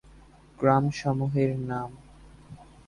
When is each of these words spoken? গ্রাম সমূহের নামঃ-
গ্রাম 0.59 0.85
সমূহের 0.91 1.51
নামঃ- 1.69 2.01